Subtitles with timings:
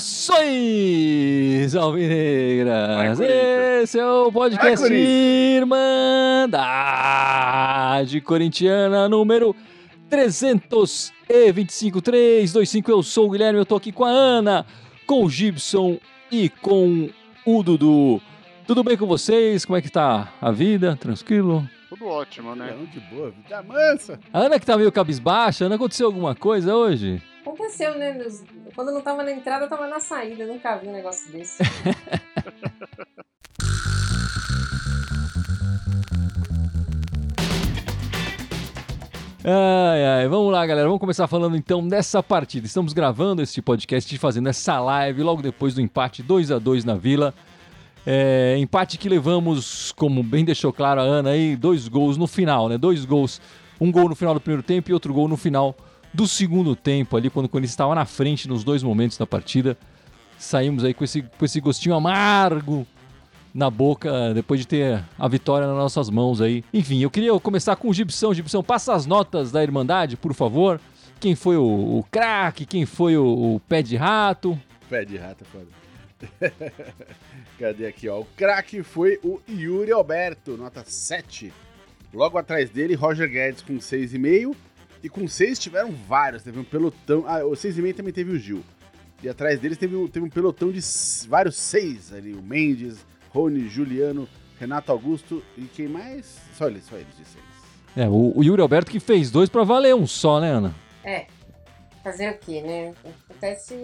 [0.00, 3.20] Saudações, Alvinegras!
[3.20, 6.50] Esse é o podcast Irmandade
[8.22, 9.54] Corintiana número
[10.08, 12.90] 325 325.
[12.90, 14.66] Eu sou o Guilherme, eu tô aqui com a Ana,
[15.06, 15.98] com o Gibson
[16.32, 17.08] e com
[17.46, 18.20] o Dudu.
[18.70, 19.64] Tudo bem com vocês?
[19.64, 20.94] Como é que tá a vida?
[20.94, 21.68] Tranquilo?
[21.88, 22.72] Tudo ótimo, né?
[22.72, 24.20] Não, de boa, vida mansa.
[24.32, 27.20] A Ana que tá meio cabisbaixa, Ana, aconteceu alguma coisa hoje?
[27.44, 28.16] Aconteceu, né?
[28.72, 30.44] Quando não tava na entrada, tava na saída.
[30.44, 31.60] Eu nunca vi um negócio desse.
[39.42, 40.86] Ai, ai, vamos lá, galera.
[40.86, 42.66] Vamos começar falando então dessa partida.
[42.66, 46.94] Estamos gravando este podcast, fazendo essa live logo depois do empate 2 a 2 na
[46.94, 47.34] Vila.
[48.06, 52.68] É, empate que levamos, como bem deixou claro a Ana aí, dois gols no final,
[52.68, 52.78] né?
[52.78, 53.40] Dois gols.
[53.80, 55.74] Um gol no final do primeiro tempo e outro gol no final
[56.12, 59.76] do segundo tempo, ali quando o Corinthians estava na frente nos dois momentos da partida.
[60.38, 62.86] Saímos aí com esse, com esse gostinho amargo
[63.54, 66.64] na boca depois de ter a vitória nas nossas mãos aí.
[66.72, 68.32] Enfim, eu queria começar com o Gibson.
[68.32, 70.80] Gibson, passa as notas da Irmandade, por favor.
[71.18, 72.64] Quem foi o, o craque?
[72.64, 74.58] Quem foi o, o pé de rato?
[74.88, 75.66] Pé de rato, foda.
[77.58, 78.20] Cadê aqui, ó?
[78.20, 81.52] O craque foi o Yuri Alberto, nota 7.
[82.12, 84.54] Logo atrás dele, Roger Guedes com 6,5.
[85.02, 87.24] E com 6 tiveram vários, teve um pelotão.
[87.26, 88.62] Ah, o 6,5 também teve o Gil.
[89.22, 90.80] E atrás deles teve, um- teve um pelotão de
[91.28, 92.32] vários 6 ali.
[92.34, 92.98] O Mendes,
[93.30, 96.38] Rony, Juliano, Renato Augusto e quem mais?
[96.56, 97.44] Só eles, só eles de 6.
[97.96, 100.74] É, o, o Yuri Alberto que fez dois pra valer um só, né, Ana?
[101.02, 101.26] É.
[102.04, 102.94] Fazer o quê, né?
[103.28, 103.74] Acontece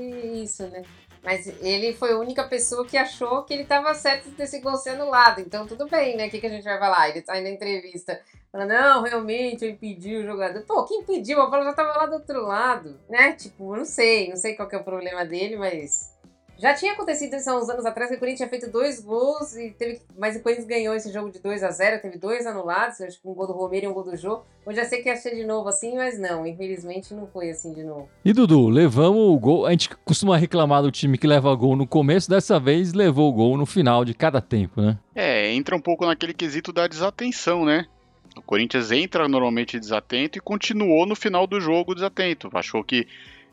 [0.43, 0.83] isso, né?
[1.27, 4.91] Mas ele foi a única pessoa que achou que ele tava certo desse gol ser
[4.91, 5.41] anulado.
[5.41, 6.29] Então tudo bem, né?
[6.29, 7.09] O que, que a gente vai falar?
[7.09, 8.21] Ele sai na entrevista.
[8.53, 10.63] Fala, não, realmente eu impedi o jogador.
[10.63, 11.43] Pô, quem impediu?
[11.43, 13.33] A bola já tava lá do outro lado, né?
[13.33, 16.16] Tipo, não sei, não sei qual que é o problema dele, mas.
[16.59, 19.55] Já tinha acontecido isso há uns anos atrás, que o Corinthians tinha feito dois gols,
[19.57, 23.01] e teve, mas o Corinthians ganhou esse jogo de 2 a 0 teve dois anulados,
[23.01, 24.41] acho que um gol do Romero e um gol do Jô.
[24.65, 27.75] Hoje já sei que ia ser de novo assim, mas não, infelizmente não foi assim
[27.75, 28.09] de novo.
[28.25, 29.67] E Dudu, levamos o gol.
[29.67, 33.33] A gente costuma reclamar do time que leva gol no começo, dessa vez levou o
[33.33, 34.99] gol no final de cada tempo, né?
[35.15, 37.87] É, entra um pouco naquele quesito da desatenção, né?
[38.35, 42.51] O Corinthians entra normalmente desatento e continuou no final do jogo desatento.
[42.53, 43.07] Achou que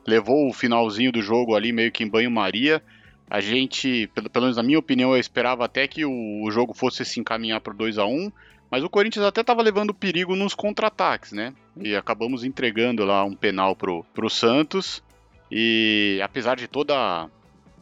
[0.06, 2.82] levou o finalzinho do jogo ali meio que em banho-maria.
[3.30, 6.74] A gente, pelo, pelo menos na minha opinião, eu esperava até que o, o jogo
[6.74, 8.32] fosse se encaminhar para 2 a 1
[8.74, 11.54] mas o Corinthians até estava levando perigo nos contra-ataques, né?
[11.80, 15.04] E acabamos entregando lá um penal pro, pro Santos.
[15.52, 17.30] E apesar de toda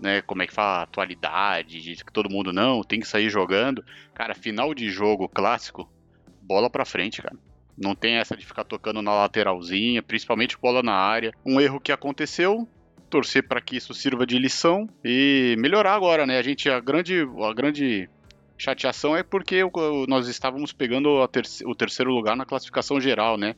[0.01, 3.85] né, como é que fala, atualidade, de que todo mundo não, tem que sair jogando.
[4.13, 5.89] Cara, final de jogo clássico,
[6.41, 7.37] bola pra frente, cara.
[7.77, 11.33] Não tem essa de ficar tocando na lateralzinha, principalmente bola na área.
[11.45, 12.67] Um erro que aconteceu,
[13.11, 16.37] torcer para que isso sirva de lição e melhorar agora, né?
[16.39, 18.09] A gente a grande a grande
[18.57, 19.61] chateação é porque
[20.07, 23.55] nós estávamos pegando a terce- o terceiro lugar na classificação geral, né?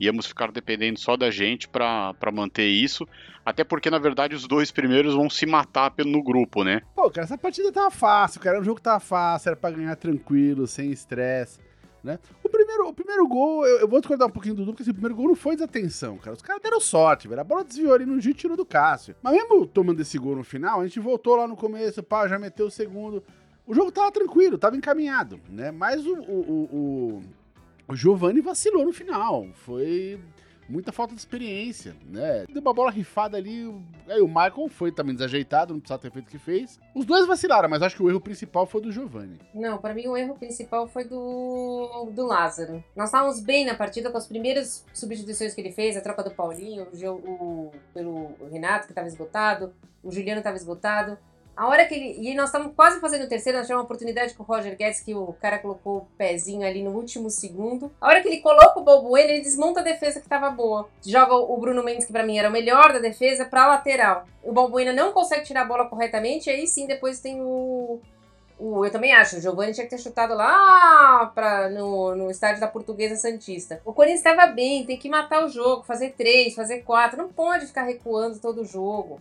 [0.00, 3.06] Íamos ficar dependendo só da gente para manter isso.
[3.46, 6.80] Até porque, na verdade, os dois primeiros vão se matar no grupo, né?
[6.96, 8.60] Pô, cara, essa partida tava fácil, cara.
[8.60, 11.60] O jogo tava fácil, era pra ganhar tranquilo, sem estresse,
[12.02, 12.18] né?
[12.64, 14.92] O primeiro, o primeiro gol, eu, eu vou discordar um pouquinho do Dudu, porque esse
[14.92, 16.34] primeiro gol não foi desatenção, cara.
[16.34, 17.42] Os caras deram sorte, velho.
[17.42, 19.14] A bola desviou ali no Gil e tirou do Cássio.
[19.22, 22.38] Mas mesmo tomando esse gol no final, a gente voltou lá no começo, pá, já
[22.38, 23.22] meteu o segundo.
[23.66, 25.70] O jogo tava tranquilo, tava encaminhado, né?
[25.70, 27.22] Mas o, o, o, o,
[27.88, 29.46] o Giovanni vacilou no final.
[29.52, 30.18] Foi
[30.68, 32.44] muita falta de experiência, né?
[32.50, 33.72] Deu uma bola rifada ali.
[34.08, 36.78] Aí o Michael foi também desajeitado, não precisava ter feito o que fez.
[36.94, 39.38] Os dois vacilaram, mas acho que o erro principal foi do Giovanni.
[39.54, 42.82] Não, pra mim o erro principal foi do, do Lázaro.
[42.96, 46.30] Nós estávamos bem na partida com as primeiras substituições que ele fez, a troca do
[46.30, 49.72] Paulinho, o, o- pelo Renato, que estava esgotado,
[50.02, 51.18] o Juliano estava esgotado.
[51.56, 52.28] A hora que ele.
[52.30, 55.00] E nós estávamos quase fazendo o terceiro, nós tivemos uma oportunidade com o Roger Guedes,
[55.00, 57.92] que o cara colocou o pezinho ali no último segundo.
[58.00, 60.88] A hora que ele coloca o Balbuena, ele desmonta a defesa que estava boa.
[61.04, 64.26] Joga o Bruno Mendes, que pra mim era o melhor da defesa, pra lateral.
[64.42, 68.00] O Balbuena não consegue tirar a bola corretamente, e aí sim depois tem o,
[68.58, 72.60] o- eu também acho, o Giovanni tinha que ter chutado lá pra, no, no estádio
[72.60, 73.80] da Portuguesa Santista.
[73.84, 77.16] O Corinthians estava bem, tem que matar o jogo, fazer três, fazer quatro.
[77.16, 79.20] Não pode ficar recuando todo o jogo.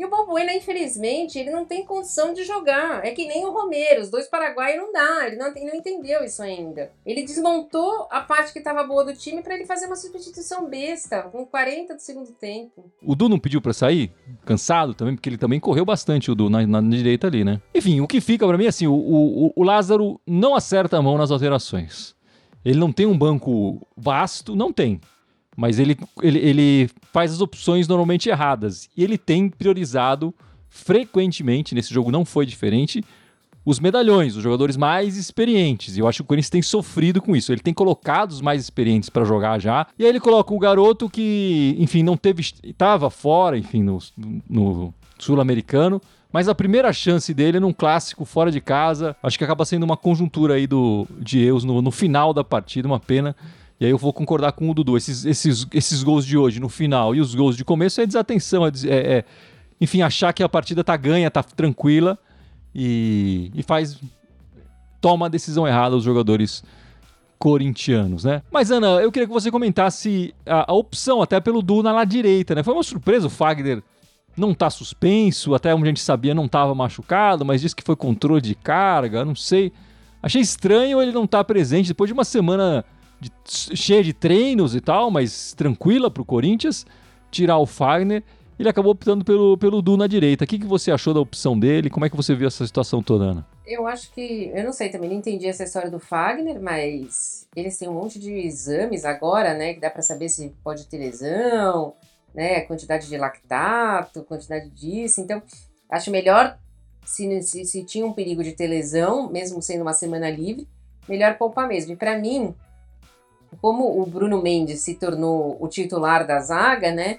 [0.00, 3.04] E o Balbuena, infelizmente, ele não tem condição de jogar.
[3.04, 6.24] É que nem o Romero, os dois paraguaios não dá, ele não, ele não entendeu
[6.24, 6.90] isso ainda.
[7.04, 11.24] Ele desmontou a parte que estava boa do time para ele fazer uma substituição besta,
[11.24, 12.90] com 40 do segundo tempo.
[13.02, 14.10] O Du não pediu para sair?
[14.46, 17.60] Cansado também, porque ele também correu bastante, o Du, na, na direita ali, né?
[17.74, 21.02] Enfim, o que fica para mim é assim, o, o, o Lázaro não acerta a
[21.02, 22.16] mão nas alterações.
[22.64, 24.98] Ele não tem um banco vasto, não tem
[25.56, 28.88] mas ele, ele, ele faz as opções normalmente erradas.
[28.96, 30.34] E ele tem priorizado
[30.68, 33.04] frequentemente, nesse jogo não foi diferente,
[33.64, 35.96] os medalhões, os jogadores mais experientes.
[35.96, 37.52] E eu acho que o Corinthians tem sofrido com isso.
[37.52, 39.86] Ele tem colocado os mais experientes para jogar já.
[39.98, 42.40] E aí ele coloca o garoto que, enfim, não teve.
[42.64, 43.98] estava fora, enfim, no,
[44.48, 46.00] no sul-americano.
[46.32, 49.16] Mas a primeira chance dele é num clássico fora de casa.
[49.22, 52.88] Acho que acaba sendo uma conjuntura aí do, de erros no, no final da partida,
[52.88, 53.36] uma pena.
[53.80, 54.96] E aí eu vou concordar com o Dudu.
[54.96, 58.66] Esses, esses, esses gols de hoje no final e os gols de começo é desatenção.
[58.66, 59.24] É, é, é
[59.80, 62.18] enfim, achar que a partida tá ganha, tá tranquila
[62.74, 63.98] e, e faz.
[65.00, 66.62] toma a decisão errada os jogadores
[67.38, 68.42] corintianos, né?
[68.50, 72.04] Mas, Ana, eu queria que você comentasse a, a opção até pelo Du na lá
[72.04, 72.62] direita, né?
[72.62, 73.82] Foi uma surpresa o Fagner
[74.36, 77.96] não tá suspenso, até onde a gente sabia não tava machucado, mas disse que foi
[77.96, 79.72] controle de carga, não sei.
[80.22, 82.84] Achei estranho ele não estar tá presente depois de uma semana
[83.20, 83.30] de,
[83.76, 86.86] cheia de treinos e tal, mas tranquila para o Corinthians,
[87.30, 88.22] tirar o Fagner.
[88.58, 90.44] Ele acabou optando pelo, pelo Du na direita.
[90.44, 91.88] O que, que você achou da opção dele?
[91.88, 93.46] Como é que você viu essa situação toda, Ana?
[93.66, 94.50] Eu acho que.
[94.54, 98.18] Eu não sei, também não entendi essa história do Fagner, mas eles têm um monte
[98.18, 99.72] de exames agora, né?
[99.72, 101.94] Que dá para saber se pode ter lesão,
[102.34, 102.60] né?
[102.62, 105.22] Quantidade de lactato, quantidade disso.
[105.22, 105.42] Então,
[105.88, 106.58] acho melhor,
[107.04, 110.68] se, se, se tinha um perigo de ter lesão, mesmo sendo uma semana livre,
[111.08, 111.92] melhor poupar mesmo.
[111.92, 112.54] E para mim,
[113.60, 117.18] como o Bruno Mendes se tornou o titular da zaga, né?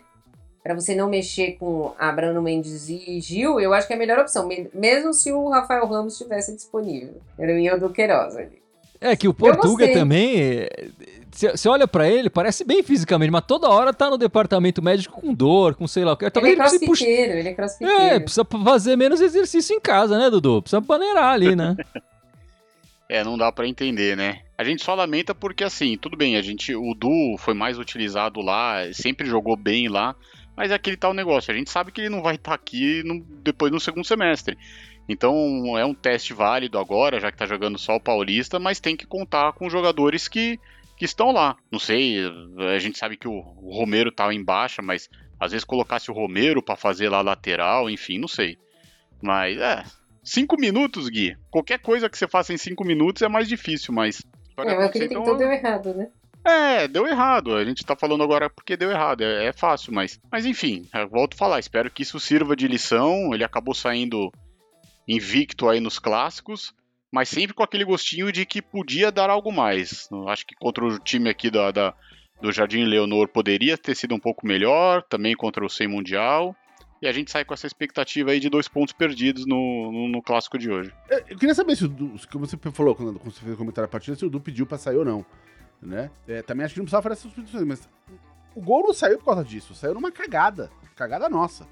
[0.63, 3.99] Para você não mexer com a Bruno Mendes e Gil, eu acho que é a
[3.99, 7.19] melhor opção, mesmo se o Rafael Ramos estivesse disponível.
[7.37, 8.61] Era o do Queiroz ali.
[8.99, 10.67] É que o Portuga também,
[11.31, 15.33] você olha para ele, parece bem fisicamente, mas toda hora tá no departamento médico com
[15.33, 16.25] dor, com sei lá o que.
[16.25, 17.05] Ele é crossfiteiro, puxa...
[17.07, 18.03] ele é crossfiteiro.
[18.03, 20.61] É, precisa fazer menos exercício em casa, né, Dudu?
[20.61, 21.75] Precisa maneirar ali, né?
[23.09, 24.41] é, não dá para entender, né?
[24.61, 28.41] A gente só lamenta porque, assim, tudo bem, a gente, o Du foi mais utilizado
[28.41, 30.15] lá, sempre jogou bem lá,
[30.55, 33.01] mas é aquele tal negócio, a gente sabe que ele não vai estar tá aqui
[33.01, 34.55] no, depois no segundo semestre.
[35.09, 38.95] Então é um teste válido agora, já que tá jogando só o Paulista, mas tem
[38.95, 40.59] que contar com jogadores que,
[40.95, 41.57] que estão lá.
[41.71, 42.19] Não sei,
[42.71, 45.09] a gente sabe que o, o Romero tá em baixa, mas
[45.39, 48.59] às vezes colocasse o Romero para fazer lá lateral, enfim, não sei.
[49.19, 49.83] Mas é,
[50.23, 51.35] cinco minutos, Gui.
[51.49, 54.21] Qualquer coisa que você faça em cinco minutos é mais difícil, mas
[54.57, 56.09] é, mas então, deu errado, né?
[56.43, 57.55] É, deu errado.
[57.55, 59.21] A gente tá falando agora porque deu errado.
[59.21, 60.19] É, é fácil, mas.
[60.31, 61.59] Mas enfim, volto a falar.
[61.59, 63.33] Espero que isso sirva de lição.
[63.33, 64.31] Ele acabou saindo
[65.07, 66.73] invicto aí nos clássicos,
[67.11, 70.07] mas sempre com aquele gostinho de que podia dar algo mais.
[70.27, 71.93] Acho que contra o time aqui da, da
[72.41, 76.55] do Jardim Leonor poderia ter sido um pouco melhor, também contra o Sem Mundial.
[77.01, 80.21] E a gente sai com essa expectativa aí de dois pontos perdidos no, no, no
[80.21, 80.93] clássico de hoje.
[81.09, 83.57] É, eu queria saber se o Du, que você falou quando, quando você fez o
[83.57, 85.25] comentário da partida, se o Du pediu pra sair ou não.
[85.81, 86.11] Né?
[86.27, 87.89] É, também acho que não precisava fazer essas substituições, mas
[88.55, 90.69] o gol não saiu por causa disso, saiu numa cagada.
[90.95, 91.67] Cagada nossa.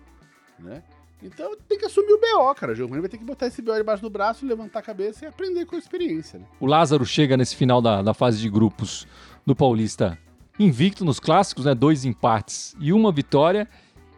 [0.58, 0.82] Né?
[1.22, 2.72] Então tem que assumir o BO, cara.
[2.72, 5.28] O Giovanni vai ter que botar esse BO debaixo do braço, levantar a cabeça e
[5.28, 6.40] aprender com a experiência.
[6.40, 6.46] Né?
[6.60, 9.06] O Lázaro chega nesse final da, da fase de grupos
[9.46, 10.18] do Paulista
[10.60, 11.74] invicto nos clássicos, né?
[11.74, 13.68] Dois empates e uma vitória.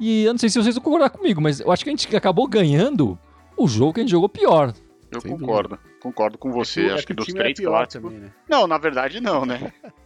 [0.02, 2.16] E eu não sei se vocês vão concordar comigo, mas eu acho que a gente
[2.16, 3.20] acabou ganhando
[3.56, 4.74] o jogo que a gente jogou pior.
[5.12, 5.76] Eu Sem concordo.
[5.76, 5.92] Dúvida.
[6.02, 6.88] Concordo com você.
[6.88, 8.12] É acho que, que dos três é clássicos.
[8.12, 8.34] Também, né?
[8.50, 9.72] Não, na verdade não, né?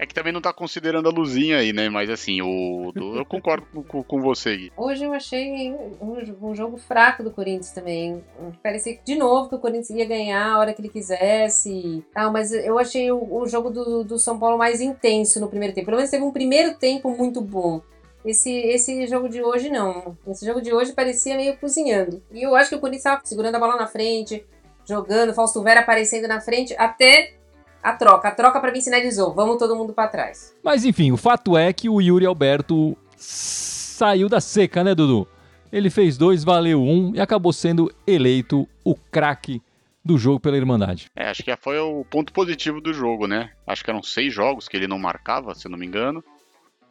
[0.00, 1.88] É que também não tá considerando a luzinha aí, né?
[1.88, 4.72] Mas assim, o, eu concordo com, com, você, Gui.
[4.76, 8.22] Hoje eu achei um, um, jogo fraco do Corinthians também.
[8.62, 12.04] Parecia que, de novo, que o Corinthians ia ganhar a hora que ele quisesse.
[12.14, 15.74] Ah, mas eu achei o, o jogo do, do São Paulo mais intenso no primeiro
[15.74, 15.86] tempo.
[15.86, 17.82] Pelo menos teve um primeiro tempo muito bom.
[18.24, 20.16] Esse, esse jogo de hoje não.
[20.26, 22.22] Esse jogo de hoje parecia meio cozinhando.
[22.32, 24.44] E eu acho que o Corinthians estava segurando a bola na frente,
[24.86, 27.34] jogando, Fausto Vera aparecendo na frente, até
[27.82, 28.28] a troca.
[28.28, 30.54] A troca para mim sinalizou, vamos todo mundo para trás.
[30.62, 35.26] Mas enfim, o fato é que o Yuri Alberto saiu da seca, né, Dudu?
[35.70, 39.62] Ele fez dois, valeu um e acabou sendo eleito o craque
[40.02, 41.10] do jogo pela Irmandade.
[41.14, 43.50] É, acho que foi o ponto positivo do jogo, né?
[43.66, 46.24] Acho que eram seis jogos que ele não marcava, se não me engano.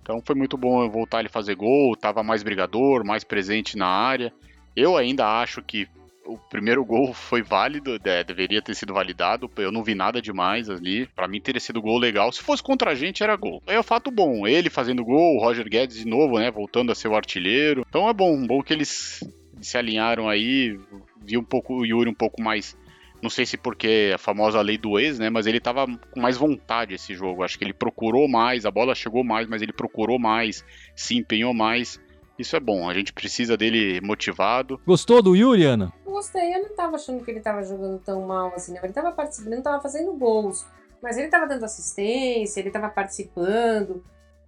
[0.07, 4.31] Então foi muito bom voltar ele fazer gol, tava mais brigador, mais presente na área.
[4.73, 5.85] Eu ainda acho que
[6.25, 9.51] o primeiro gol foi válido, é, deveria ter sido validado.
[9.57, 11.07] Eu não vi nada demais ali.
[11.07, 12.31] Para mim teria sido gol legal.
[12.31, 13.61] Se fosse contra a gente, era gol.
[13.67, 14.47] É o fato bom.
[14.47, 16.49] Ele fazendo gol, o Roger Guedes de novo, né?
[16.49, 17.85] Voltando a ser o artilheiro.
[17.89, 19.21] Então é bom, bom que eles
[19.59, 20.79] se alinharam aí.
[21.21, 22.77] Vi um pouco o Yuri um pouco mais
[23.21, 25.29] não sei se porque a famosa lei do ex, né?
[25.29, 27.43] Mas ele tava com mais vontade esse jogo.
[27.43, 30.63] Acho que ele procurou mais, a bola chegou mais, mas ele procurou mais,
[30.95, 31.99] se empenhou mais.
[32.37, 34.79] Isso é bom, a gente precisa dele motivado.
[34.85, 35.91] Gostou do Yuri, Ana?
[36.05, 38.79] Gostei, eu não tava achando que ele tava jogando tão mal assim, né?
[38.83, 40.65] Ele tava participando, não tava fazendo gols.
[41.01, 44.03] Mas ele tava dando assistência, ele tava participando.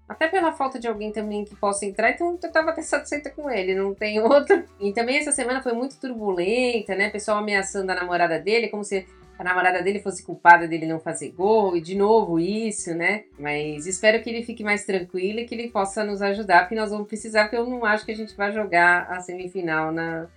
[0.10, 3.48] Até pela falta de alguém também que possa entrar, então eu tava até satisfeita com
[3.48, 4.63] ele, não tem outro.
[4.80, 7.12] E também essa semana foi muito turbulenta, né?
[7.12, 9.06] Pessoal ameaçando a namorada dele, como se
[9.38, 13.25] a namorada dele fosse culpada dele não fazer gol, e de novo isso, né?
[13.38, 16.89] Mas espero que ele fique mais tranquilo e que ele possa nos ajudar, porque nós
[16.89, 20.28] vamos precisar, porque eu não acho que a gente vai jogar a semifinal na,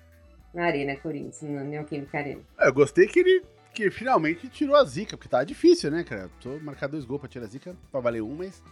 [0.52, 2.42] na Arena Corinthians, na Neoquímica Arena.
[2.60, 3.42] É, eu gostei que ele
[3.74, 6.30] que finalmente tirou a zica, porque tava difícil, né, cara?
[6.40, 8.62] Tô marcar dois gols pra tirar a zica, pra valer um, mas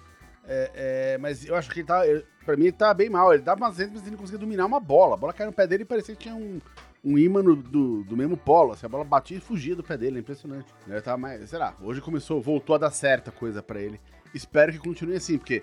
[0.47, 2.03] é, é, mas eu acho que ele tá.
[2.45, 3.33] Pra mim, ele tá bem mal.
[3.33, 5.15] Ele dava umas vezes, mas ele não conseguia dominar uma bola.
[5.15, 6.61] A bola caiu no pé dele e parecia que tinha um,
[7.05, 8.73] um no, do, do mesmo polo.
[8.73, 10.17] Assim, a bola batia e fugia do pé dele.
[10.17, 10.73] É impressionante.
[10.87, 11.49] Ele tava mais.
[11.49, 14.01] Sei lá, hoje começou, voltou a dar certa coisa para ele.
[14.35, 15.63] Espero que continue assim, porque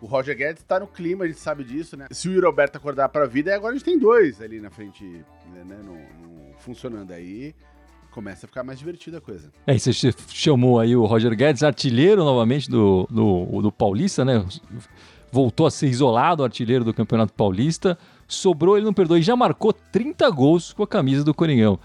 [0.00, 2.06] o Roger Guedes tá no clima, a gente sabe disso, né?
[2.10, 5.04] Se o Yuri Alberto acordar pra vida, agora a gente tem dois ali na frente,
[5.04, 5.64] né?
[5.84, 7.54] No, no, funcionando aí
[8.16, 9.52] começa a ficar mais divertida a coisa.
[9.66, 9.92] É, você
[10.30, 14.42] chamou aí o Roger Guedes, artilheiro novamente do, do, do Paulista, né?
[15.30, 17.98] Voltou a ser isolado, artilheiro do Campeonato Paulista.
[18.26, 21.78] Sobrou, ele não perdoou e já marcou 30 gols com a camisa do Coringão.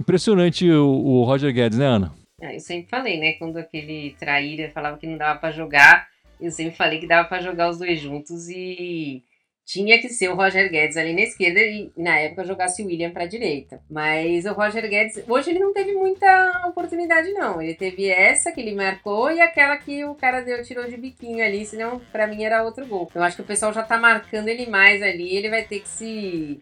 [0.00, 2.14] Impressionante o, o Roger Guedes, né, Ana?
[2.40, 3.32] Ah, eu sempre falei, né?
[3.32, 6.06] Quando aquele traíra falava que não dava para jogar,
[6.40, 9.24] eu sempre falei que dava para jogar os dois juntos e
[9.64, 13.10] tinha que ser o Roger Guedes ali na esquerda e na época jogasse o William
[13.10, 13.80] para a direita.
[13.90, 17.60] Mas o Roger Guedes, hoje ele não teve muita oportunidade não.
[17.60, 21.44] Ele teve essa que ele marcou e aquela que o cara deu tirou de biquinho
[21.44, 23.10] ali, senão para mim era outro gol.
[23.14, 25.88] Eu acho que o pessoal já tá marcando ele mais ali, ele vai ter que
[25.88, 26.60] se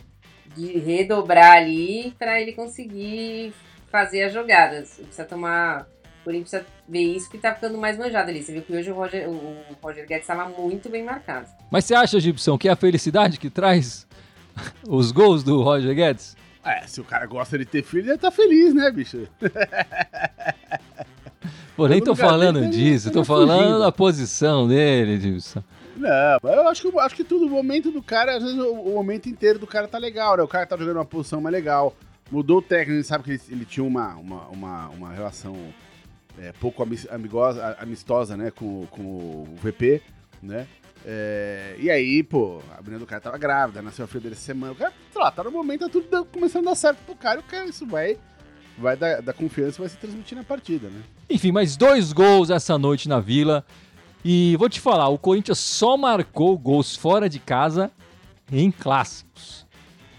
[0.57, 3.53] redobrar ali para ele conseguir
[3.91, 4.97] fazer as jogadas.
[4.97, 5.89] Precisa tomar
[6.23, 8.43] o Corinthians precisa ver isso que tá ficando mais manjado ali.
[8.43, 11.49] Você viu que hoje o Roger, o Roger Guedes estava muito bem marcado.
[11.71, 14.07] Mas você acha, Gibson, que é a felicidade que traz
[14.89, 16.37] os gols do Roger Guedes?
[16.65, 19.27] É, se o cara gosta de ter filho, ele tá feliz, né, bicho?
[21.77, 23.81] Pô, nem tô falando disso, tô falando fugindo.
[23.81, 25.65] da posição dele, Gibson.
[25.97, 28.95] Não, eu acho que, acho que tudo, o momento do cara, às vezes o, o,
[28.95, 30.43] momento inteiro do cara tá legal, né?
[30.43, 31.95] O cara tá jogando uma posição mais legal.
[32.31, 35.57] Mudou o técnico, ele sabe que ele, ele tinha uma, uma, uma, uma relação
[36.39, 40.03] é, pouco amigosa, amistosa, né, com, com o VP,
[40.43, 40.67] né?
[41.05, 44.45] É, e aí, pô, a menina do cara tava grávida, nasceu a filha dele essa
[44.45, 44.73] semana.
[44.73, 47.41] O cara, sei lá, tá no momento, tá tudo começando a dar certo pro cara.
[47.41, 48.17] O cara, isso vai,
[48.79, 51.03] vai dar, dar confiança vai se transmitir na partida, né?
[51.29, 53.65] Enfim, mais dois gols essa noite na Vila.
[54.25, 57.91] E vou te falar, o Corinthians só marcou gols fora de casa
[58.51, 59.67] em clássicos.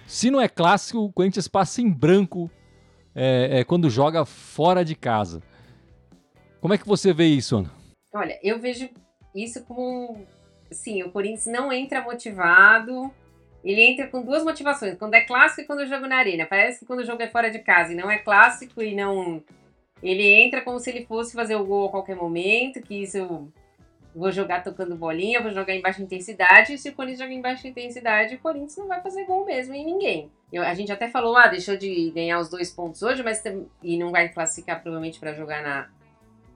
[0.05, 2.51] Se não é clássico, o Corinthians passa em branco
[3.15, 5.41] é, é, quando joga fora de casa.
[6.63, 7.69] Como é que você vê isso, Ana?
[8.15, 8.89] Olha, eu vejo
[9.35, 10.25] isso como.
[10.71, 13.11] Sim, o Corinthians não entra motivado.
[13.65, 16.45] Ele entra com duas motivações, quando é clássico e quando o jogo na arena.
[16.45, 19.43] Parece que quando o jogo é fora de casa e não é clássico e não.
[20.01, 23.51] Ele entra como se ele fosse fazer o gol a qualquer momento, que isso eu
[24.15, 26.75] vou jogar tocando bolinha, vou jogar em baixa intensidade.
[26.75, 29.73] E se o Corinthians joga em baixa intensidade, o Corinthians não vai fazer gol mesmo
[29.73, 30.31] em ninguém.
[30.49, 33.43] Eu, a gente até falou, ah, deixou de ganhar os dois pontos hoje, mas
[33.83, 35.89] e não vai classificar provavelmente para jogar na,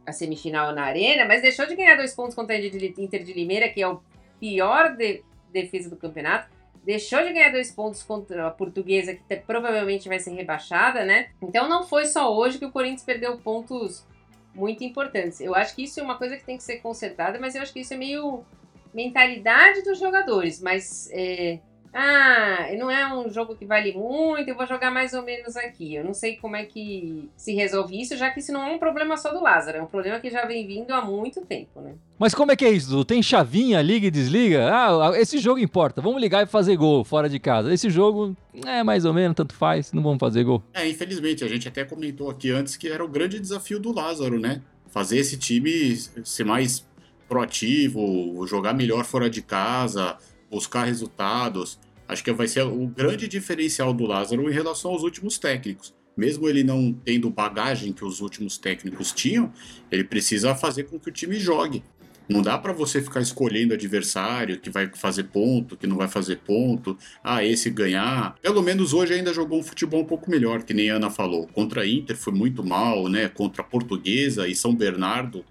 [0.07, 3.67] a semifinal na Arena, mas deixou de ganhar dois pontos contra a Inter de Limeira,
[3.67, 4.01] que é o
[4.39, 5.21] pior de,
[5.51, 6.49] defesa do campeonato.
[6.85, 11.29] Deixou de ganhar dois pontos contra a Portuguesa, que provavelmente vai ser rebaixada, né?
[11.41, 14.07] Então não foi só hoje que o Corinthians perdeu pontos
[14.55, 15.41] muito importantes.
[15.41, 17.73] Eu acho que isso é uma coisa que tem que ser consertada, mas eu acho
[17.73, 18.45] que isso é meio
[18.93, 20.61] mentalidade dos jogadores.
[20.61, 21.59] Mas é,
[21.93, 25.95] ah, não é um jogo que vale muito, eu vou jogar mais ou menos aqui.
[25.95, 28.79] Eu não sei como é que se resolve isso, já que isso não é um
[28.79, 31.95] problema só do Lázaro, é um problema que já vem vindo há muito tempo, né?
[32.19, 33.05] Mas como é que é isso?
[33.05, 34.69] Tem chavinha, liga e desliga?
[34.71, 37.73] Ah, esse jogo importa, vamos ligar e fazer gol fora de casa.
[37.73, 40.63] Esse jogo é mais ou menos, tanto faz, não vamos fazer gol.
[40.73, 44.39] É, infelizmente, a gente até comentou aqui antes que era o grande desafio do Lázaro,
[44.39, 44.61] né?
[44.87, 46.85] Fazer esse time ser mais
[47.27, 50.17] proativo, jogar melhor fora de casa,
[50.49, 51.79] buscar resultados.
[52.07, 55.93] Acho que vai ser o grande diferencial do Lázaro em relação aos últimos técnicos.
[56.15, 59.53] Mesmo ele não tendo bagagem que os últimos técnicos tinham,
[59.91, 61.83] ele precisa fazer com que o time jogue.
[62.29, 66.37] Não dá para você ficar escolhendo adversário que vai fazer ponto, que não vai fazer
[66.37, 66.97] ponto.
[67.23, 68.35] Ah, esse ganhar.
[68.41, 71.47] Pelo menos hoje ainda jogou um futebol um pouco melhor, que nem a Ana falou.
[71.47, 73.29] Contra a Inter foi muito mal, né?
[73.29, 75.45] Contra a Portuguesa e São Bernardo.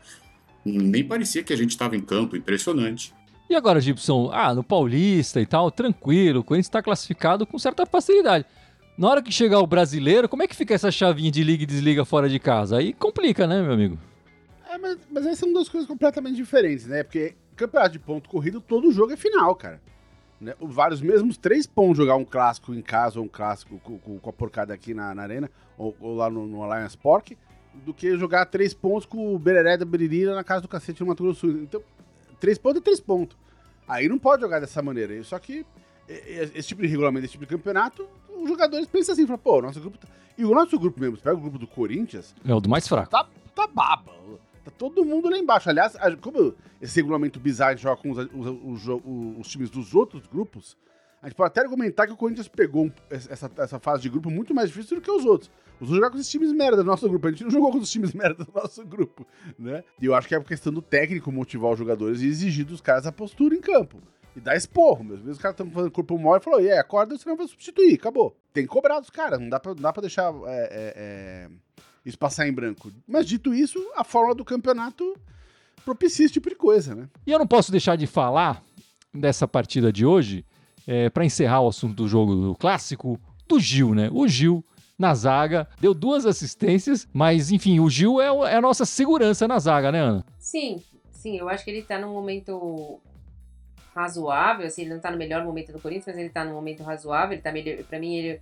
[0.65, 3.15] Nem parecia que a gente estava em campo, impressionante.
[3.49, 4.31] E agora, Gibson?
[4.33, 8.45] Ah, no Paulista e tal, tranquilo, o Corinthians está classificado com certa facilidade.
[8.99, 11.67] Na hora que chegar o brasileiro, como é que fica essa chavinha de liga e
[11.67, 12.79] desliga fora de casa?
[12.79, 13.99] Aí complica, né, meu amigo?
[14.69, 17.03] É, mas, mas aí são duas coisas completamente diferentes, né?
[17.03, 19.81] Porque campeonato de ponto corrido, todo jogo é final, cara.
[20.41, 20.55] Né?
[20.61, 24.33] Vários mesmos três pontos jogar um clássico em casa ou um clássico com, com, a
[24.33, 27.33] porcada aqui na, na arena, ou, ou, lá no, no Alliance Park,
[27.75, 31.07] do que jogar três pontos com o Bereré da Beririra na casa do cacete no
[31.07, 31.63] Mato Grosso Sul.
[31.63, 31.83] Então,
[32.41, 33.37] três pontos é três pontos.
[33.89, 35.23] Aí não pode jogar dessa maneira.
[35.23, 35.65] Só que
[36.09, 39.81] esse tipo de regulamento, esse tipo de campeonato, os jogadores pensam assim, falam, pô, nosso
[39.81, 39.99] grupo.
[39.99, 40.09] Tá...
[40.39, 42.35] E o nosso grupo mesmo, você pega o grupo do Corinthians.
[42.45, 43.11] É o do mais fraco.
[43.11, 44.13] Tá, tá baba.
[44.65, 45.71] Tá todo mundo lá embaixo.
[45.71, 49.03] Aliás, como esse regulamento bizarro joga com os, os, os,
[49.39, 50.77] os, times dos outros grupos,
[51.23, 54.55] a gente pode até argumentar que o Corinthians pegou essa, essa fase de grupo muito
[54.55, 55.51] mais difícil do que os outros.
[55.81, 57.27] Os outros jogaram com os times merda do nosso grupo.
[57.27, 59.27] A gente não jogou com os times merda do nosso grupo,
[59.59, 59.83] né?
[60.01, 63.07] E eu acho que é questão do técnico motivar os jogadores e exigir dos caras
[63.07, 64.01] a postura em campo.
[64.35, 67.17] E dá esporro, vezes os caras estão fazendo corpo mole e falou, e yeah, acorda,
[67.17, 68.37] você não vai substituir, acabou.
[68.53, 71.51] Tem que cobrar dos caras, não dá pra, não dá pra deixar é, é, é
[72.05, 72.93] isso passar em branco.
[73.07, 75.19] Mas dito isso, a fórmula do campeonato
[75.85, 77.09] propicia esse tipo de coisa, né?
[77.27, 78.63] E eu não posso deixar de falar
[79.13, 80.45] dessa partida de hoje,
[80.87, 84.09] é, para encerrar o assunto do jogo do clássico, do Gil, né?
[84.13, 84.65] O Gil
[84.99, 89.59] na zaga, deu duas assistências, mas enfim, o Gil é, é a nossa segurança na
[89.59, 90.25] zaga, né, Ana?
[90.39, 92.99] Sim, sim, eu acho que ele tá num momento
[93.95, 96.83] razoável, assim, ele não tá no melhor momento do Corinthians, mas ele tá num momento
[96.83, 98.41] razoável, ele tá melhor, pra mim ele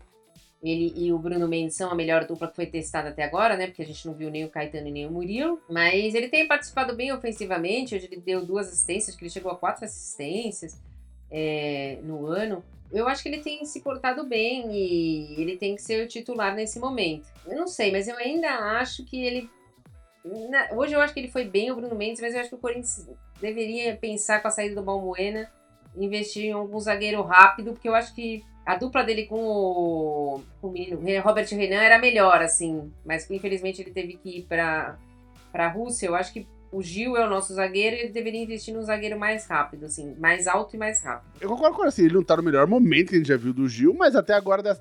[0.62, 3.66] ele e o Bruno Mendes são a melhor dupla que foi testada até agora, né?
[3.66, 5.60] Porque a gente não viu nem o Caetano nem o Murilo.
[5.68, 7.94] Mas ele tem participado bem ofensivamente.
[7.94, 10.80] Hoje ele deu duas assistências, que ele chegou a quatro assistências
[11.34, 12.64] é, no ano.
[12.92, 16.54] Eu acho que ele tem se portado bem e ele tem que ser o titular
[16.54, 17.26] nesse momento.
[17.44, 18.48] Eu não sei, mas eu ainda
[18.78, 19.50] acho que ele.
[20.24, 22.54] Na, hoje eu acho que ele foi bem, o Bruno Mendes, mas eu acho que
[22.54, 23.10] o Corinthians
[23.40, 25.50] deveria pensar com a saída do Balbuena,
[25.96, 30.68] investir em algum zagueiro rápido, porque eu acho que a dupla dele com o, com
[30.68, 32.92] o Robert Renan era melhor, assim.
[33.04, 34.96] Mas infelizmente ele teve que ir para
[35.52, 36.06] a Rússia.
[36.06, 39.18] Eu acho que o Gil é o nosso zagueiro e ele deveria investir num zagueiro
[39.18, 41.30] mais rápido, assim, mais alto e mais rápido.
[41.40, 43.52] Eu concordo com você, ele não tá no melhor momento que a gente já viu
[43.52, 44.78] do Gil, mas até agora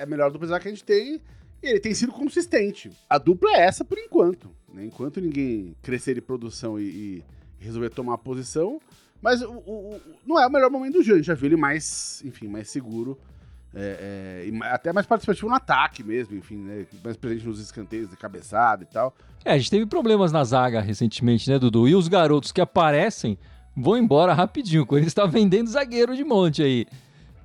[0.00, 1.20] é melhor dupla que a gente tem
[1.62, 2.90] ele tem sido consistente.
[3.08, 4.50] A dupla é essa por enquanto.
[4.72, 4.86] Né?
[4.86, 7.24] Enquanto ninguém crescer de produção e, e
[7.58, 8.80] resolver tomar a posição,
[9.20, 11.14] mas o, o, não é o melhor momento do Gil.
[11.14, 13.18] A gente já viu ele mais, enfim, mais seguro.
[13.74, 16.86] É, é, até mais participativo no ataque mesmo, enfim, né?
[17.04, 19.14] Mais presente nos escanteios de cabeçada e tal.
[19.44, 21.86] É, a gente teve problemas na zaga recentemente, né, Dudu?
[21.86, 23.38] E os garotos que aparecem
[23.76, 24.86] vão embora rapidinho.
[24.92, 26.86] Ele está vendendo zagueiro de monte aí.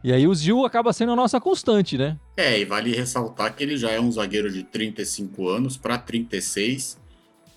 [0.03, 2.17] E aí o Gil acaba sendo a nossa constante, né?
[2.37, 6.99] É, e vale ressaltar que ele já é um zagueiro de 35 anos para 36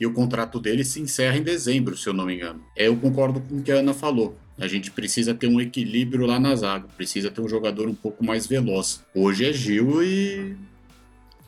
[0.00, 2.62] e o contrato dele se encerra em dezembro, se eu não me engano.
[2.76, 4.37] É, eu concordo com o que a Ana falou.
[4.58, 8.24] A gente precisa ter um equilíbrio lá na zaga, precisa ter um jogador um pouco
[8.24, 9.04] mais veloz.
[9.14, 10.56] Hoje é Gil e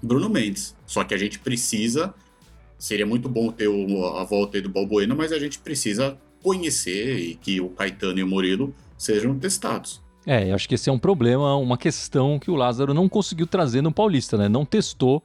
[0.01, 0.77] Bruno Mendes.
[0.87, 2.15] Só que a gente precisa.
[2.79, 3.69] Seria muito bom ter
[4.17, 8.29] a volta do Balbuena, mas a gente precisa conhecer e que o Caetano e o
[8.29, 10.01] Murilo sejam testados.
[10.25, 13.47] É, eu acho que esse é um problema, uma questão que o Lázaro não conseguiu
[13.47, 14.49] trazer no Paulista, né?
[14.49, 15.23] Não testou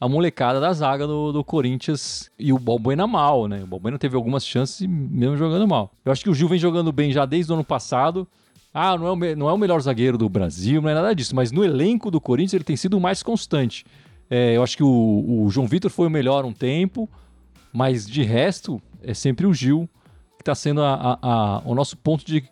[0.00, 3.62] a molecada da zaga do, do Corinthians e o Balbuena mal, né?
[3.62, 5.92] O Balbuena teve algumas chances mesmo jogando mal.
[6.04, 8.26] Eu acho que o Gil vem jogando bem já desde o ano passado.
[8.72, 11.34] Ah, não é, o, não é o melhor zagueiro do Brasil, não é nada disso,
[11.34, 13.86] mas no elenco do Corinthians ele tem sido mais constante.
[14.28, 17.08] É, eu acho que o, o João Vitor foi o melhor um tempo,
[17.72, 19.88] mas de resto é sempre o Gil
[20.36, 22.44] que está sendo a, a, a, o nosso ponto de,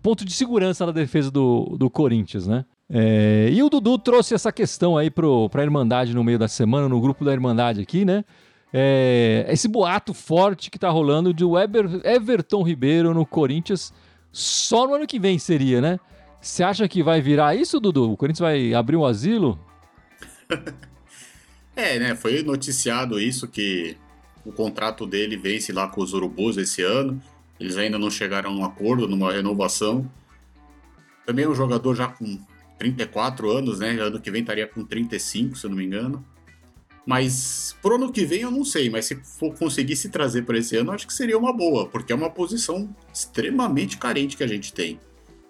[0.00, 2.64] ponto de segurança na defesa do, do Corinthians, né?
[2.88, 6.88] É, e o Dudu trouxe essa questão aí pro, pra Irmandade no meio da semana,
[6.88, 8.24] no grupo da Irmandade aqui, né?
[8.72, 13.92] É, esse boato forte que tá rolando de Eber, Everton Ribeiro no Corinthians
[14.30, 15.98] só no ano que vem seria, né?
[16.40, 18.12] Você acha que vai virar isso, Dudu?
[18.12, 19.58] O Corinthians vai abrir um asilo?
[21.74, 22.14] é, né?
[22.14, 23.96] Foi noticiado isso que
[24.44, 27.20] o contrato dele vence lá com os Urubus esse ano.
[27.58, 30.08] Eles ainda não chegaram a um acordo, numa renovação.
[31.24, 32.38] Também é um jogador já com
[32.78, 33.98] 34 anos, né?
[34.00, 36.24] Ano que vem estaria com 35, se eu não me engano.
[37.06, 40.58] Mas pro ano que vem eu não sei, mas se for conseguir se trazer para
[40.58, 44.46] esse ano, acho que seria uma boa, porque é uma posição extremamente carente que a
[44.46, 44.98] gente tem.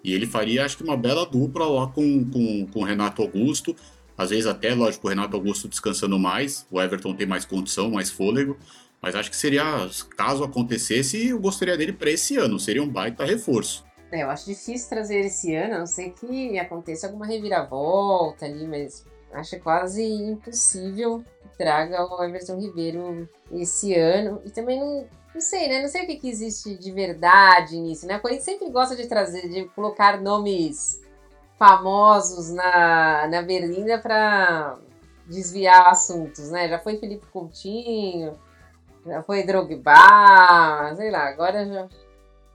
[0.03, 3.75] E ele faria, acho que, uma bela dupla lá com, com, com o Renato Augusto.
[4.15, 8.11] Às vezes até, lógico, o Renato Augusto descansando mais, o Everton tem mais condição, mais
[8.11, 8.57] fôlego,
[9.01, 13.25] mas acho que seria, caso acontecesse, eu gostaria dele para esse ano, seria um baita
[13.25, 13.86] reforço.
[14.11, 18.65] É, eu acho difícil trazer esse ano, a não ser que aconteça alguma reviravolta ali,
[18.65, 24.41] mas acho quase impossível que traga o Everton Ribeiro esse ano.
[24.45, 25.81] E também não, não sei, né?
[25.81, 28.15] Não sei o que, que existe de verdade nisso, né?
[28.15, 31.01] A Corinthians sempre gosta de trazer, de colocar nomes
[31.57, 34.77] famosos na, na berlinda para
[35.25, 36.69] desviar assuntos, né?
[36.69, 38.39] Já foi Felipe Coutinho,
[39.05, 41.87] já foi Drogba, sei lá, agora já,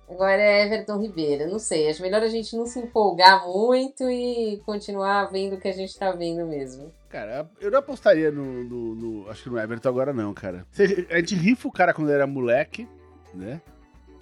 [0.09, 4.61] agora é Everton Ribeiro, não sei, acho melhor a gente não se empolgar muito e
[4.65, 6.93] continuar vendo o que a gente tá vendo mesmo.
[7.09, 10.67] Cara, eu não apostaria no, no, no acho que no Everton agora não, cara.
[11.11, 12.89] A gente rifa o cara quando era moleque,
[13.35, 13.61] né?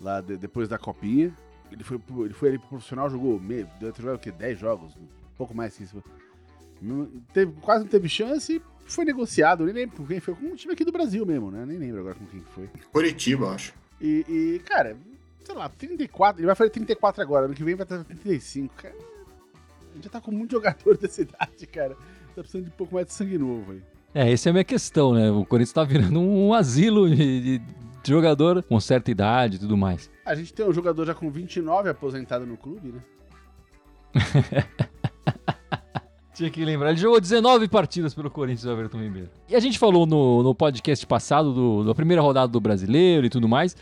[0.00, 1.32] Lá de, depois da copinha.
[1.70, 4.32] Ele foi, ele foi ali pro profissional, jogou meio, deve ter jogado o quê?
[4.32, 4.96] 10 jogos?
[4.96, 6.02] Um pouco mais que isso.
[7.32, 9.64] Teve, quase não teve chance e foi negociado.
[9.64, 10.34] Nem lembro com quem foi.
[10.34, 11.64] Com um time aqui do Brasil mesmo, né?
[11.64, 12.68] Nem lembro agora com quem foi.
[12.92, 13.72] Curitiba, acho.
[14.00, 14.96] E, e, cara,
[15.50, 16.40] sei lá, 34.
[16.40, 17.46] Ele vai fazer 34 agora.
[17.46, 18.74] Ano que vem vai estar 35.
[18.74, 21.94] Cara, a gente já tá com muito jogador dessa idade, cara.
[22.34, 23.82] Tá precisando de um pouco mais de sangue novo aí.
[24.14, 25.30] É, essa é a minha questão, né?
[25.30, 27.62] O Corinthians tá virando um asilo de, de
[28.04, 30.10] jogador com certa idade e tudo mais.
[30.24, 33.02] A gente tem um jogador já com 29 aposentado no clube, né?
[36.34, 39.28] Tinha que lembrar, ele jogou 19 partidas pelo Corinthians, o Everton Ribeiro.
[39.48, 43.30] E a gente falou no, no podcast passado do, da primeira rodada do Brasileiro e
[43.30, 43.76] tudo mais,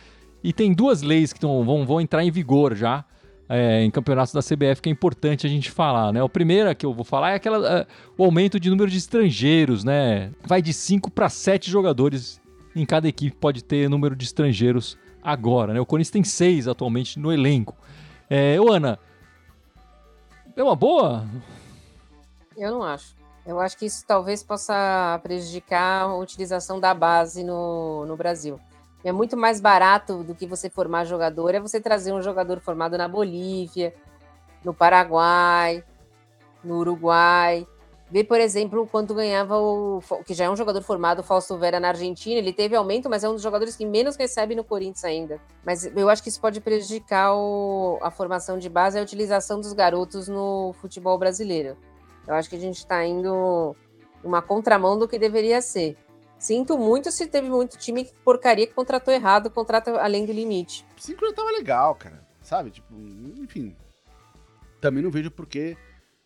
[0.49, 3.05] e tem duas leis que tão, vão, vão entrar em vigor já
[3.47, 6.25] é, em campeonatos da CBF que é importante a gente falar, né?
[6.25, 9.85] A primeira que eu vou falar é aquela, é, o aumento de número de estrangeiros,
[9.85, 10.33] né?
[10.43, 12.41] Vai de 5 para 7 jogadores
[12.75, 15.81] em cada equipe pode ter número de estrangeiros agora, né?
[15.81, 17.77] O Corinthians tem seis atualmente no elenco.
[18.31, 18.99] É, ô Ana,
[20.57, 21.27] é uma boa?
[22.57, 23.15] Eu não acho.
[23.45, 28.59] Eu acho que isso talvez possa prejudicar a utilização da base no, no Brasil.
[29.05, 32.99] É muito mais barato do que você formar jogador, é você trazer um jogador formado
[32.99, 33.95] na Bolívia,
[34.65, 35.85] no Paraguai,
[36.65, 37.67] no Uruguai.
[38.11, 40.01] Vê, por exemplo, quanto ganhava o.
[40.25, 42.39] que já é um jogador formado, o Fausto Vera na Argentina.
[42.39, 45.41] Ele teve aumento, mas é um dos jogadores que menos recebe no Corinthians ainda.
[45.65, 49.61] Mas eu acho que isso pode prejudicar o, a formação de base e a utilização
[49.61, 51.77] dos garotos no futebol brasileiro.
[52.27, 53.77] Eu acho que a gente está indo
[54.25, 55.97] uma contramão do que deveria ser.
[56.39, 60.87] Sinto muito se teve muito time que porcaria que contratou errado, contrata além do limite.
[60.97, 62.27] Cinco já tava legal, cara.
[62.43, 62.71] Sabe?
[62.71, 62.95] Tipo,
[63.39, 63.77] enfim.
[64.81, 65.77] Também não vejo porquê.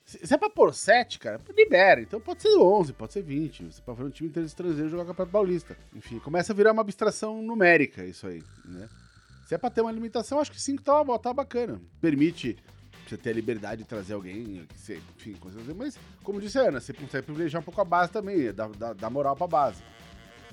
[0.04, 2.02] Se é pra pôr 7, cara, libera.
[2.02, 3.64] Então pode ser 11, pode ser 20.
[3.64, 5.76] Você pode fazer um time estrangeiro jogar Campeonato Paulista.
[5.94, 8.88] Enfim, começa a virar uma abstração numérica isso aí, né?
[9.46, 11.80] Se é pra ter uma limitação, acho que 5 tá, tá bacana.
[12.00, 12.58] Permite
[13.06, 14.66] você ter a liberdade de trazer alguém,
[15.16, 15.74] enfim, coisas assim.
[15.74, 19.10] Mas, como disse a Ana, você consegue privilegiar um pouco a base também, dar, dar
[19.10, 19.82] moral pra base.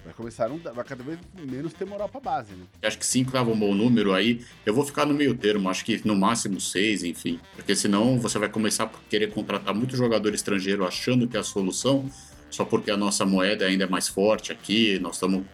[0.03, 2.65] Vai começar não, vai cada vez menos ter moral pra base, né?
[2.81, 4.43] Acho que 5 tava um bom número aí.
[4.65, 7.39] Eu vou ficar no meio termo, acho que no máximo 6, enfim.
[7.55, 11.43] Porque senão você vai começar a querer contratar muito jogador estrangeiro achando que é a
[11.43, 12.09] solução,
[12.49, 15.45] só porque a nossa moeda ainda é mais forte aqui, nós estamos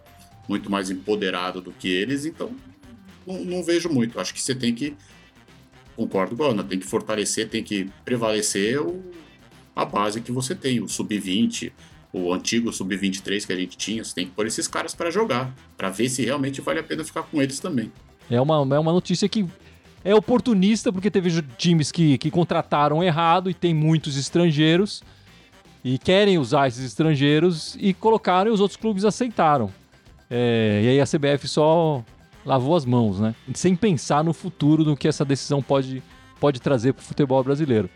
[0.47, 2.55] muito mais empoderados do que eles, então
[3.25, 4.19] não, não vejo muito.
[4.19, 4.95] Acho que você tem que
[5.95, 9.03] concordo com a Ana, tem que fortalecer, tem que prevalecer o,
[9.75, 11.71] a base que você tem, o sub-20,
[12.15, 15.53] o antigo sub-23 que a gente tinha, você tem que pôr esses caras para jogar,
[15.75, 17.91] para ver se realmente vale a pena ficar com eles também.
[18.31, 19.45] É uma, é uma notícia que
[20.01, 25.03] é oportunista, porque teve times que, que contrataram errado e tem muitos estrangeiros
[25.83, 29.69] e querem usar esses estrangeiros e colocaram e os outros clubes aceitaram.
[30.29, 32.01] É, e aí a CBF só
[32.45, 33.35] lavou as mãos, né?
[33.53, 36.01] Sem pensar no futuro do que essa decisão pode,
[36.39, 37.89] pode trazer para o futebol brasileiro.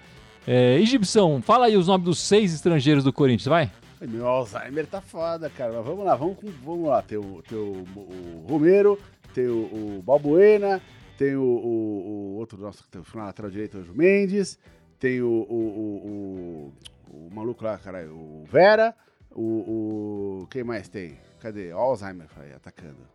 [0.46, 3.72] É, Egipção, fala aí os nomes dos seis estrangeiros do Corinthians, vai?
[4.02, 5.74] Meu Alzheimer tá foda, cara.
[5.74, 7.02] Mas vamos lá, vamos, vamos lá.
[7.02, 8.98] Tem o, tem o, o Romero,
[9.34, 10.82] tem o, o Balbuena,
[11.18, 14.58] tem o, o, o outro nosso que tá na lateral direita, o Mendes,
[15.00, 16.74] tem o, o, o,
[17.10, 18.96] o, maluco lá, caralho, o Vera,
[19.32, 20.48] o, o.
[20.50, 21.18] Quem mais tem?
[21.42, 21.72] Cadê?
[21.72, 23.08] Alzheimer, falei, atacando.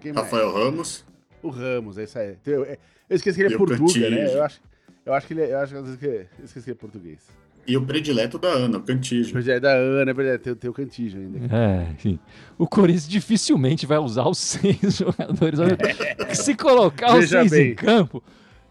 [0.00, 0.64] Quem Rafael mais?
[0.64, 1.04] Ramos.
[1.42, 2.36] O Ramos, é isso aí.
[2.44, 2.76] Eu, eu
[3.08, 4.34] esqueci que ele é português, né?
[4.34, 4.60] Eu acho,
[5.04, 7.45] eu acho que ele é, eu acho que eu esqueci que ele é português.
[7.66, 9.30] E o predileto da Ana, o Cantígio.
[9.30, 11.54] O predileto da Ana, é verdade, tem, tem o Cantígio ainda.
[11.54, 12.18] É, enfim.
[12.56, 15.58] O Corinthians dificilmente vai usar os seis jogadores.
[15.60, 16.34] É.
[16.34, 17.72] Se colocar os seis bem.
[17.72, 18.22] em campo,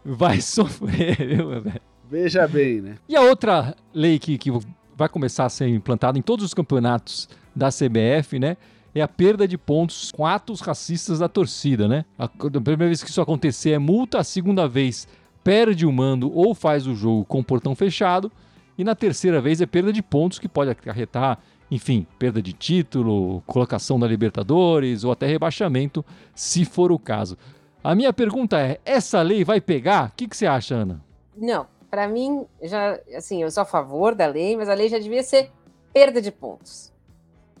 [0.04, 1.80] vai sofrer, viu, velho?
[2.08, 2.94] Veja bem, né?
[3.08, 4.50] E a outra lei que, que
[4.96, 8.56] vai começar a ser implantada em todos os campeonatos da CBF, né?
[8.98, 12.04] é a perda de pontos com atos racistas da torcida, né?
[12.18, 15.06] A, a primeira vez que isso acontecer é multa, a segunda vez
[15.44, 18.32] perde o mando ou faz o jogo com o portão fechado
[18.78, 21.38] e na terceira vez é perda de pontos que pode acarretar,
[21.70, 27.36] enfim, perda de título, colocação da Libertadores ou até rebaixamento, se for o caso.
[27.82, 30.08] A minha pergunta é: essa lei vai pegar?
[30.08, 31.00] O que, que você acha, Ana?
[31.36, 34.98] Não, para mim, já, assim, eu sou a favor da lei, mas a lei já
[34.98, 35.50] devia ser
[35.92, 36.92] perda de pontos.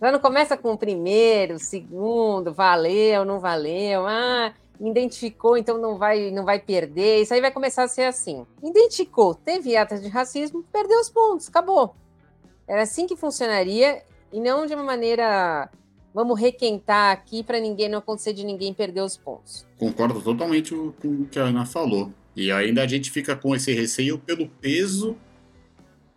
[0.00, 6.30] Já não começa com o primeiro, segundo, valeu, não valeu, ah, identificou, então não vai,
[6.30, 7.22] não vai perder.
[7.22, 8.46] Isso aí vai começar a ser assim.
[8.62, 11.94] Identificou, teve atas de racismo, perdeu os pontos, acabou.
[12.66, 15.70] Era assim que funcionaria e não de uma maneira
[16.12, 19.66] vamos requentar aqui para ninguém não acontecer de ninguém perder os pontos.
[19.78, 22.10] Concordo totalmente com o que a Ana falou.
[22.34, 25.16] E ainda a gente fica com esse receio pelo peso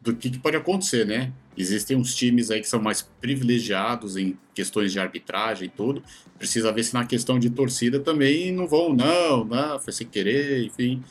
[0.02, 1.32] do que, que pode acontecer, né?
[1.58, 6.02] Existem uns times aí que são mais privilegiados em questões de arbitragem e tudo.
[6.38, 10.64] Precisa ver se na questão de torcida também não vão, não, não, foi sem querer,
[10.64, 11.04] enfim.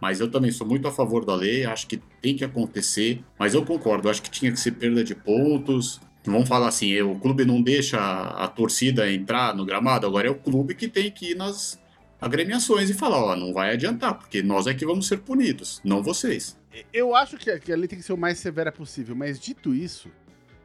[0.00, 3.20] Mas eu também sou muito a favor da lei, acho que tem que acontecer.
[3.36, 6.00] Mas eu concordo, acho que tinha que ser perda de pontos.
[6.24, 10.34] Vamos falar assim, o clube não deixa a torcida entrar no gramado, agora é o
[10.34, 11.80] clube que tem que ir nas
[12.20, 16.02] agremiações e falar, ó, não vai adiantar, porque nós é que vamos ser punidos, não
[16.02, 16.56] vocês.
[16.92, 20.10] Eu acho que a lei tem que ser o mais severa possível, mas dito isso,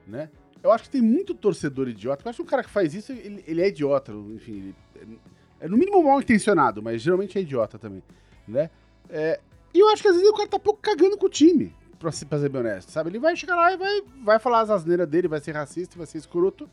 [0.07, 0.29] né?
[0.61, 2.23] Eu acho que tem muito torcedor idiota.
[2.23, 4.75] Eu acho que o cara que faz isso, ele, ele é idiota, enfim, ele
[5.61, 8.03] é, é no mínimo mal intencionado, mas geralmente é idiota também,
[8.47, 8.69] né?
[9.09, 9.39] É,
[9.73, 12.11] e eu acho que às vezes o cara tá pouco cagando com o time pra,
[12.29, 13.09] pra ser bem honesto, sabe?
[13.09, 16.05] Ele vai chegar lá e vai, vai falar as asneiras dele, vai ser racista, vai
[16.05, 16.69] ser escroto.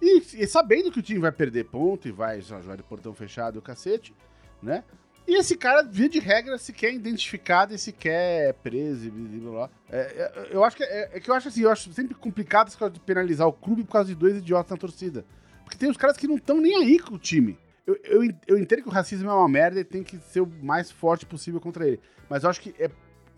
[0.00, 3.56] E, e, sabendo que o time vai perder ponto e vai jogar de portão fechado
[3.56, 4.14] e o cacete,
[4.62, 4.84] né?
[5.26, 9.50] E esse cara, via de regra, se quer identificado e se quer preso e blá
[9.50, 9.70] blá.
[9.90, 12.68] É, é, eu acho que é, é, que eu acho assim, eu acho sempre complicado
[12.68, 15.24] esse caso de penalizar o clube por causa de dois idiotas na torcida.
[15.62, 17.58] Porque tem os caras que não estão nem aí com o time.
[17.86, 20.46] Eu, eu, eu entendo que o racismo é uma merda e tem que ser o
[20.62, 22.00] mais forte possível contra ele.
[22.28, 22.90] Mas eu acho que é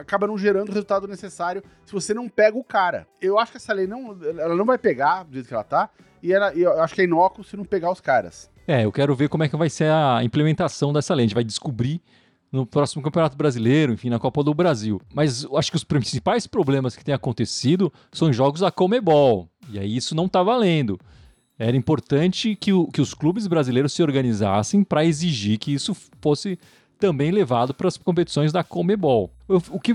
[0.02, 3.06] acaba não gerando o resultado necessário se você não pega o cara.
[3.20, 5.88] Eu acho que essa lei não, ela não vai pegar do jeito que ela tá,
[6.22, 8.50] e ela, eu acho que é inócuo se não pegar os caras.
[8.66, 11.24] É, eu quero ver como é que vai ser a implementação dessa lei.
[11.24, 12.00] A gente vai descobrir
[12.50, 15.00] no próximo Campeonato Brasileiro, enfim, na Copa do Brasil.
[15.14, 19.48] Mas eu acho que os principais problemas que têm acontecido são jogos da Comebol.
[19.70, 21.00] E aí isso não está valendo.
[21.58, 26.58] Era importante que, o, que os clubes brasileiros se organizassem para exigir que isso fosse
[26.98, 29.30] também levado para as competições da Comebol.
[29.48, 29.94] O, o que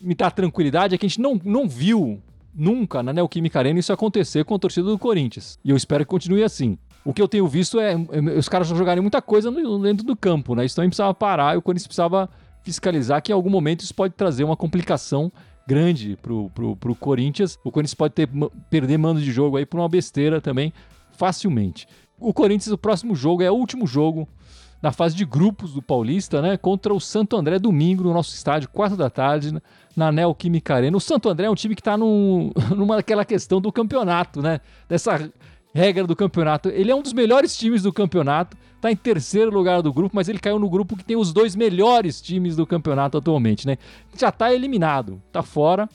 [0.00, 2.22] me dá tranquilidade é que a gente não, não viu
[2.54, 5.58] nunca na Neoquímica Arena isso acontecer com a torcida do Corinthians.
[5.64, 6.78] E eu espero que continue assim.
[7.04, 10.54] O que eu tenho visto é, é os caras jogarem muita coisa dentro do campo,
[10.54, 10.64] né?
[10.64, 12.28] Isso também precisava parar e o Corinthians precisava
[12.62, 15.32] fiscalizar que em algum momento isso pode trazer uma complicação
[15.66, 17.58] grande pro, pro, pro Corinthians.
[17.64, 18.28] O Corinthians pode ter,
[18.68, 20.72] perder mando de jogo aí por uma besteira também
[21.12, 21.86] facilmente.
[22.18, 24.28] O Corinthians, o próximo jogo é o último jogo
[24.82, 26.56] na fase de grupos do Paulista, né?
[26.56, 29.52] Contra o Santo André domingo no nosso estádio, 4 da tarde,
[29.94, 30.96] na Neoquímica Arena.
[30.96, 34.60] O Santo André é um time que está num, numa aquela questão do campeonato, né?
[34.88, 35.30] Dessa
[35.74, 36.68] regra do campeonato.
[36.68, 40.28] Ele é um dos melhores times do campeonato, está em terceiro lugar do grupo, mas
[40.28, 43.78] ele caiu no grupo que tem os dois melhores times do campeonato atualmente, né?
[44.16, 45.88] Já está eliminado, está fora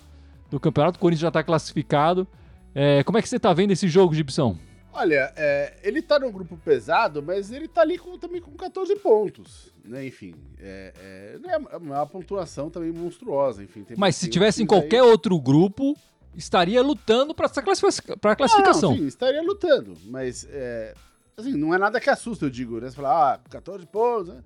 [0.49, 2.27] do campeonato, o Corinthians já está classificado.
[2.73, 4.57] É, como é que você está vendo esse jogo, Gibson?
[4.97, 8.95] Olha, é, ele tá num grupo pesado, mas ele tá ali com, também com 14
[8.95, 10.05] pontos, né?
[10.05, 13.85] Enfim, é, é, é uma pontuação também monstruosa, enfim.
[13.97, 15.09] Mas se tivesse em qualquer aí...
[15.09, 15.97] outro grupo,
[16.35, 18.17] estaria lutando para essa classific...
[18.19, 18.91] pra classificação.
[18.91, 20.93] Não, sim, estaria lutando, mas é,
[21.37, 22.89] assim, não é nada que assusta, eu digo, né?
[22.89, 24.43] Você fala, ah, 14 pontos, né?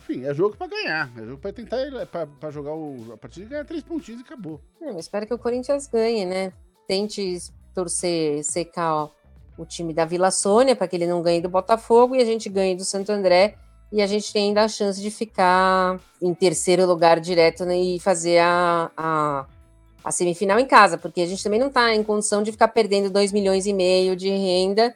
[0.00, 1.10] Enfim, é jogo para ganhar.
[1.16, 1.78] É jogo para tentar,
[2.40, 4.60] para jogar o, a partida e ganhar três pontinhos e acabou.
[4.80, 6.52] Eu espero que o Corinthians ganhe, né?
[6.86, 7.38] Tente
[7.74, 9.18] torcer, secar, ó
[9.58, 12.48] o time da Vila Sônia, para que ele não ganhe do Botafogo, e a gente
[12.48, 13.56] ganhe do Santo André,
[13.90, 17.98] e a gente tem ainda a chance de ficar em terceiro lugar direto né, e
[17.98, 19.46] fazer a, a,
[20.08, 23.10] a, semifinal em casa, porque a gente também não está em condição de ficar perdendo
[23.10, 24.94] 2 milhões e meio de renda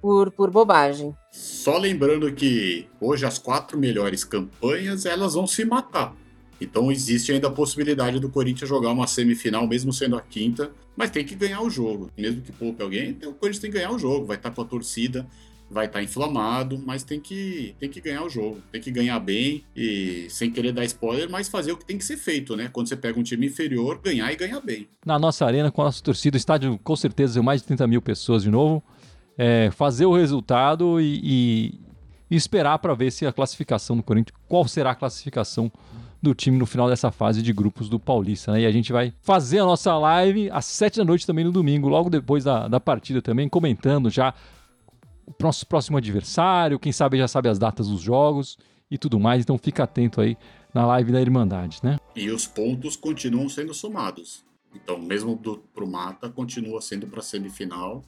[0.00, 1.14] por, por bobagem.
[1.30, 6.14] Só lembrando que hoje as quatro melhores campanhas elas vão se matar.
[6.60, 11.10] Então existe ainda a possibilidade do Corinthians jogar uma semifinal, mesmo sendo a quinta, mas
[11.10, 12.10] tem que ganhar o jogo.
[12.16, 14.26] Mesmo que poupe alguém, o Corinthians tem que ganhar o jogo.
[14.26, 15.26] Vai estar com a torcida,
[15.72, 18.60] vai estar tá inflamado, mas tem que, tem que ganhar o jogo.
[18.70, 22.04] Tem que ganhar bem e sem querer dar spoiler, mas fazer o que tem que
[22.04, 22.68] ser feito, né?
[22.70, 24.86] Quando você pega um time inferior, ganhar e ganhar bem.
[25.04, 28.42] Na nossa arena, com a nossa torcida, estádio com certeza mais de 30 mil pessoas
[28.42, 28.82] de novo.
[29.36, 31.80] É, fazer o resultado e,
[32.30, 35.72] e, esperar para ver se a classificação do Corinthians, qual será a classificação
[36.20, 38.52] do time no final dessa fase de grupos do Paulista.
[38.52, 38.60] Né?
[38.60, 41.88] E a gente vai fazer a nossa live às sete da noite também no domingo,
[41.88, 44.34] logo depois da, da partida também, comentando já
[45.26, 48.58] o nosso próximo adversário, quem sabe já sabe as datas dos jogos
[48.90, 49.42] e tudo mais.
[49.42, 50.36] Então fica atento aí
[50.74, 51.98] na live da Irmandade, né?
[52.14, 54.44] E os pontos continuam sendo somados.
[54.74, 58.02] Então, mesmo do, pro mata, continua sendo para semifinal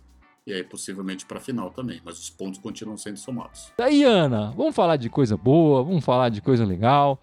[0.47, 3.73] e aí possivelmente para final também, mas os pontos continuam sendo somados.
[3.79, 7.19] Daí, Ana, vamos falar de coisa boa, vamos falar de coisa legal.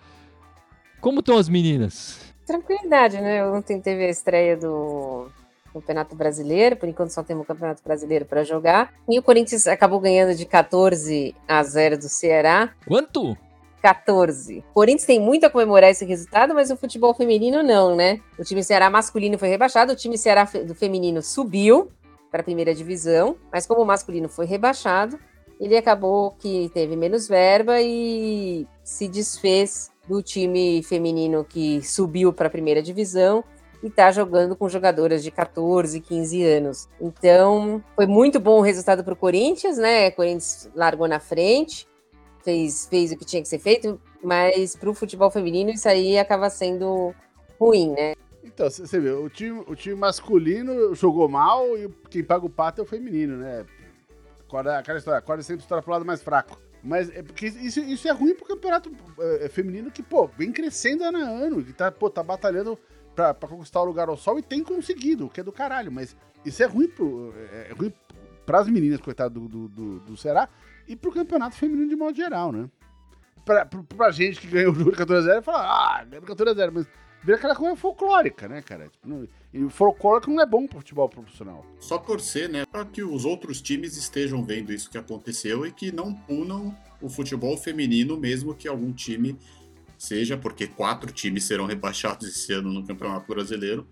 [0.99, 2.33] Como estão as meninas?
[2.45, 3.45] Tranquilidade, né?
[3.47, 5.29] Ontem teve a estreia do
[5.73, 8.93] Campeonato Brasileiro, por enquanto só temos o Campeonato Brasileiro para jogar.
[9.07, 12.73] E o Corinthians acabou ganhando de 14 a 0 do Ceará.
[12.85, 13.37] Quanto?
[13.81, 14.59] 14.
[14.59, 18.21] O Corinthians tem muito a comemorar esse resultado, mas o futebol feminino não, né?
[18.37, 21.91] O time Ceará masculino foi rebaixado, o time Ceará do feminino subiu
[22.29, 25.19] para a primeira divisão, mas como o masculino foi rebaixado,
[25.59, 32.47] ele acabou que teve menos verba e se desfez do time feminino que subiu para
[32.47, 33.43] a primeira divisão
[33.83, 36.89] e está jogando com jogadoras de 14, 15 anos.
[36.99, 40.09] Então, foi muito bom o resultado para o Corinthians, né?
[40.09, 41.87] O Corinthians largou na frente,
[42.43, 46.17] fez, fez o que tinha que ser feito, mas para o futebol feminino isso aí
[46.17, 47.13] acaba sendo
[47.59, 48.13] ruim, né?
[48.43, 52.81] Então, você vê, o time, o time masculino jogou mal e quem paga o pato
[52.81, 53.65] é o feminino, né?
[54.77, 56.59] Aquela história, acorda sempre história pro lado mais fraco.
[56.83, 58.91] Mas é porque isso, isso é ruim pro campeonato
[59.39, 62.77] é, feminino que, pô, vem crescendo ano a ano, que tá, pô, tá batalhando
[63.15, 65.91] pra, pra conquistar o lugar ao sol e tem conseguido, o que é do caralho.
[65.91, 67.93] Mas isso é ruim, pro, é, é ruim
[68.45, 70.49] pras meninas, coitado do, do, do, do Ceará,
[70.87, 72.69] e pro campeonato feminino de modo geral, né?
[73.45, 76.57] Pra, pra, pra gente que ganhou o 14 x 0 fala, ah, ganhou 14 x
[76.57, 76.87] 0 mas
[77.23, 78.89] vira aquela coisa folclórica, né, cara?
[78.89, 81.65] Tipo, e folclórico não é bom pro futebol profissional.
[81.79, 85.91] Só torcer, né, para que os outros times estejam vendo isso que aconteceu e que
[85.91, 89.37] não punam o futebol feminino, mesmo que algum time
[90.01, 93.85] seja, porque quatro times serão rebaixados esse ano no Campeonato Brasileiro,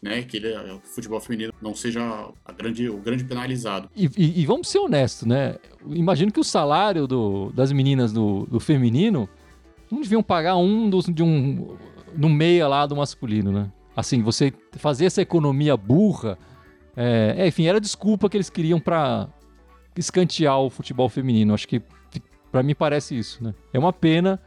[0.00, 3.90] né, que ele, o futebol feminino não seja grande, o grande penalizado.
[3.94, 5.56] E, e, e vamos ser honestos, né?
[5.90, 9.28] Imagino que o salário do, das meninas do, do feminino
[9.90, 11.76] não deviam pagar um dos, de um
[12.16, 13.70] no meia lá do masculino, né?
[13.94, 16.38] Assim, você fazer essa economia burra,
[16.96, 19.28] é, é, enfim, era desculpa que eles queriam para
[19.94, 21.52] escantear o futebol feminino.
[21.52, 21.82] Acho que
[22.50, 23.54] para mim parece isso, né?
[23.74, 24.40] É uma pena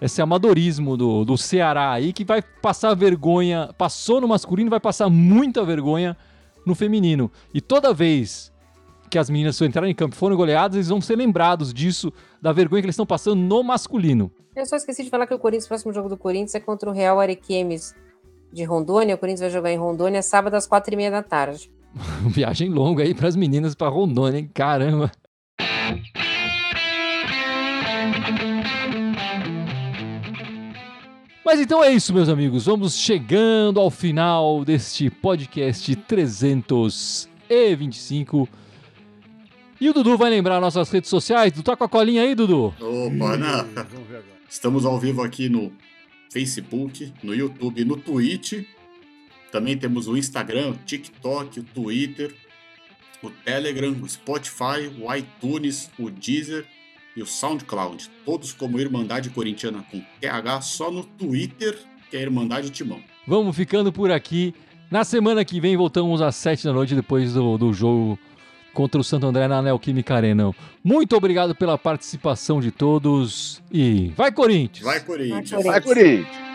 [0.00, 5.08] esse amadorismo do, do Ceará aí que vai passar vergonha, passou no masculino, vai passar
[5.08, 6.16] muita vergonha
[6.64, 7.30] no feminino.
[7.52, 8.52] E toda vez
[9.10, 12.52] que as meninas entrarem em campo e foram goleadas, eles vão ser lembrados disso, da
[12.52, 14.30] vergonha que eles estão passando no masculino.
[14.54, 16.90] Eu só esqueci de falar que o Corinthians, o próximo jogo do Corinthians é contra
[16.90, 17.94] o Real Arequimes
[18.52, 19.14] de Rondônia.
[19.14, 21.70] O Corinthians vai jogar em Rondônia sábado às quatro e meia da tarde.
[22.28, 24.50] Viagem longa aí para as meninas para Rondônia, hein?
[24.52, 25.10] Caramba.
[31.48, 32.66] Mas então é isso, meus amigos.
[32.66, 38.46] Vamos chegando ao final deste podcast 325.
[39.80, 41.50] E o Dudu vai lembrar nossas redes sociais.
[41.50, 42.74] Tu tá com a colinha aí, Dudu?
[42.78, 43.66] Opa, não.
[44.46, 45.72] Estamos ao vivo aqui no
[46.30, 48.66] Facebook, no YouTube, no Twitch.
[49.50, 52.34] Também temos o Instagram, o TikTok, o Twitter,
[53.22, 56.66] o Telegram, o Spotify, o iTunes, o Deezer
[57.18, 58.08] e o SoundCloud.
[58.24, 61.76] Todos como Irmandade Corintiana com TH, só no Twitter,
[62.10, 63.00] que é Irmandade Timão.
[63.26, 64.54] Vamos ficando por aqui.
[64.90, 68.18] Na semana que vem voltamos às 7 da noite depois do, do jogo
[68.72, 70.54] contra o Santo André na Neoquímica Arena.
[70.82, 74.84] Muito obrigado pela participação de todos e vai Corinthians!
[74.84, 75.50] Vai Corinthians!
[75.50, 75.64] Vai Corinthians!
[75.64, 76.47] Vai, Corinthians.